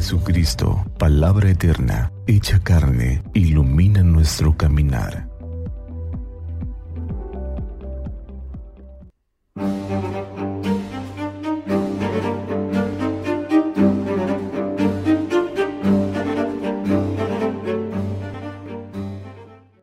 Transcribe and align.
Jesucristo, 0.00 0.82
palabra 0.98 1.50
eterna, 1.50 2.10
hecha 2.26 2.58
carne, 2.62 3.22
ilumina 3.34 4.02
nuestro 4.02 4.56
caminar. 4.56 5.28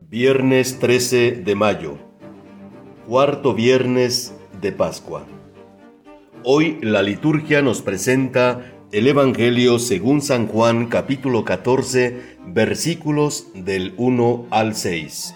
Viernes 0.00 0.80
13 0.80 1.42
de 1.44 1.54
mayo, 1.54 1.96
cuarto 3.06 3.54
viernes 3.54 4.34
de 4.60 4.72
Pascua. 4.72 5.24
Hoy 6.42 6.80
la 6.82 7.02
liturgia 7.02 7.62
nos 7.62 7.82
presenta 7.82 8.77
el 8.90 9.06
Evangelio 9.06 9.78
según 9.78 10.22
San 10.22 10.46
Juan 10.46 10.86
capítulo 10.86 11.44
14 11.44 12.38
versículos 12.46 13.48
del 13.54 13.92
1 13.98 14.46
al 14.48 14.74
6. 14.74 15.34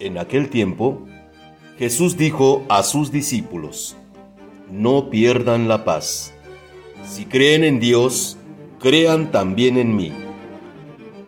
En 0.00 0.18
aquel 0.18 0.48
tiempo, 0.48 1.06
Jesús 1.78 2.16
dijo 2.16 2.64
a 2.68 2.82
sus 2.82 3.12
discípulos, 3.12 3.96
No 4.68 5.10
pierdan 5.10 5.68
la 5.68 5.84
paz. 5.84 6.34
Si 7.08 7.24
creen 7.24 7.62
en 7.62 7.78
Dios, 7.78 8.36
crean 8.80 9.30
también 9.30 9.78
en 9.78 9.94
mí. 9.94 10.12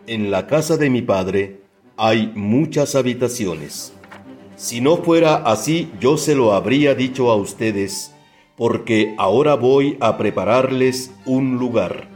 En 0.09 0.33
la 0.33 0.49
casa 0.49 0.77
de 0.77 0.91
mi 0.91 1.03
Padre 1.03 1.61
hay 1.97 2.33
muchas 2.35 2.97
habitaciones. 2.97 3.93
Si 4.57 4.81
no 4.81 4.97
fuera 4.97 5.37
así, 5.37 5.89
yo 6.01 6.17
se 6.17 6.35
lo 6.35 6.53
habría 6.53 6.97
dicho 6.97 7.31
a 7.31 7.37
ustedes, 7.37 8.13
porque 8.59 9.15
ahora 9.19 9.55
voy 9.55 9.97
a 10.01 10.19
prepararles 10.19 11.15
un 11.25 11.59
lugar. 11.59 12.09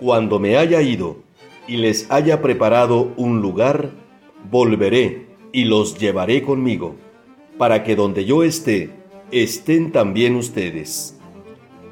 Cuando 0.00 0.40
me 0.40 0.56
haya 0.56 0.82
ido 0.82 1.18
y 1.68 1.76
les 1.76 2.10
haya 2.10 2.42
preparado 2.42 3.12
un 3.16 3.40
lugar, 3.40 3.92
volveré 4.50 5.28
y 5.52 5.64
los 5.64 5.96
llevaré 5.96 6.42
conmigo, 6.42 6.96
para 7.56 7.84
que 7.84 7.94
donde 7.94 8.24
yo 8.24 8.42
esté, 8.42 8.90
estén 9.30 9.92
también 9.92 10.34
ustedes. 10.34 11.16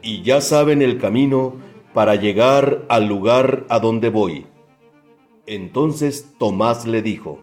Y 0.02 0.22
ya 0.22 0.41
saben 0.41 0.83
el 0.83 0.98
camino 0.98 1.55
para 1.94 2.17
llegar 2.17 2.84
al 2.89 3.06
lugar 3.06 3.64
a 3.69 3.78
donde 3.78 4.11
voy. 4.11 4.47
Entonces 5.47 6.34
Tomás 6.39 6.84
le 6.84 7.00
dijo, 7.00 7.39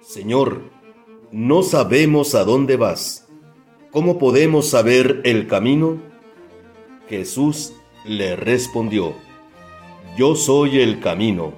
Señor, 0.00 0.62
no 1.30 1.62
sabemos 1.62 2.34
a 2.34 2.44
dónde 2.44 2.76
vas 2.76 3.29
¿Cómo 3.92 4.18
podemos 4.18 4.70
saber 4.70 5.20
el 5.24 5.48
camino? 5.48 6.00
Jesús 7.08 7.72
le 8.04 8.36
respondió, 8.36 9.14
Yo 10.16 10.36
soy 10.36 10.80
el 10.80 11.00
camino, 11.00 11.54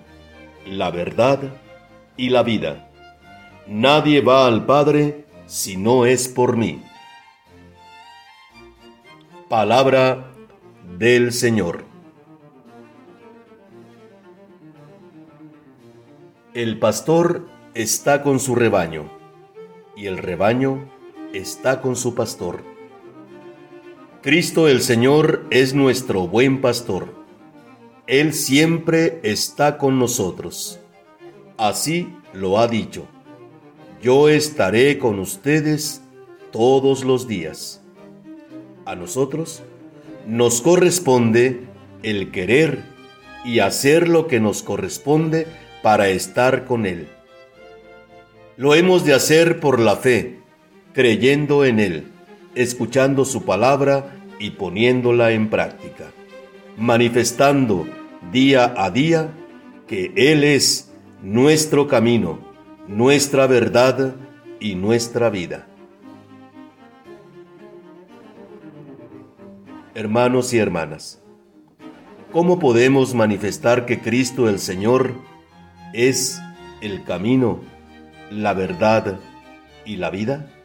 la 0.65 0.91
verdad 0.91 1.41
y 2.17 2.31
la 2.31 2.43
vida. 2.43 2.91
Nadie 3.67 4.23
va 4.23 4.47
al 4.47 4.65
Padre 4.65 5.27
si 5.45 5.77
no 5.77 6.07
es 6.07 6.27
por 6.27 6.57
mí. 6.57 6.83
Palabra 9.51 10.33
del 10.99 11.33
Señor. 11.33 11.85
El 16.55 16.79
pastor 16.79 17.47
está 17.75 18.23
con 18.23 18.41
su 18.41 18.55
rebaño, 18.55 19.11
y 19.95 20.07
el 20.07 20.17
rebaño 20.17 20.89
está 21.33 21.81
con 21.81 21.97
su 21.97 22.15
pastor. 22.15 22.63
Cristo 24.23 24.69
el 24.69 24.83
Señor 24.83 25.47
es 25.51 25.75
nuestro 25.75 26.29
buen 26.29 26.61
pastor. 26.61 27.15
Él 28.07 28.35
siempre 28.35 29.21
está 29.23 29.79
con 29.79 29.99
nosotros. 29.99 30.79
Así 31.57 32.15
lo 32.33 32.59
ha 32.59 32.69
dicho. 32.69 33.07
Yo 34.03 34.29
estaré 34.29 34.99
con 34.99 35.19
ustedes 35.19 36.03
todos 36.51 37.05
los 37.05 37.27
días. 37.27 37.83
A 38.85 38.95
nosotros 38.95 39.63
nos 40.27 40.61
corresponde 40.61 41.67
el 42.03 42.31
querer 42.31 42.85
y 43.45 43.61
hacer 43.61 44.09
lo 44.09 44.27
que 44.27 44.41
nos 44.41 44.63
corresponde 44.63 45.47
para 45.83 46.09
estar 46.09 46.65
con 46.65 46.87
Él. 46.87 47.09
Lo 48.57 48.75
hemos 48.75 49.05
de 49.05 49.15
hacer 49.15 49.59
por 49.61 49.81
la 49.81 49.97
fe 49.97 50.42
creyendo 50.93 51.65
en 51.65 51.81
Él, 51.81 52.13
escuchando 52.55 53.25
su 53.25 53.45
palabra 53.45 54.17
y 54.39 54.51
poniéndola 54.51 55.33
en 55.33 55.49
práctica, 55.49 56.13
manifestando 56.77 57.87
día 58.31 58.75
a 58.77 58.91
día 58.91 59.31
que 59.87 60.13
Él 60.17 60.45
es 60.45 60.93
nuestro 61.23 61.87
camino, 61.89 62.39
nuestra 62.89 63.47
verdad 63.47 64.17
y 64.61 64.75
nuestra 64.75 65.31
vida. 65.31 65.67
Hermanos 69.95 70.55
y 70.55 70.59
hermanas, 70.59 71.23
¿cómo 72.33 72.59
podemos 72.59 73.15
manifestar 73.15 73.85
que 73.85 74.01
Cristo 74.01 74.49
el 74.49 74.59
Señor 74.59 75.15
es 75.93 76.41
el 76.81 77.05
camino, 77.05 77.61
la 78.31 78.55
verdad 78.55 79.21
y 79.85 79.97
la 79.97 80.09
vida? 80.09 80.62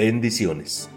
Bendiciones. 0.00 0.88